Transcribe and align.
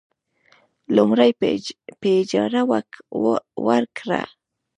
لومړی: 0.95 1.29
په 2.01 2.07
اجارې 2.21 2.61
ورکړه. 3.67 4.21